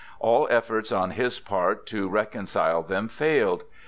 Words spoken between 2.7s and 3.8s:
them failed.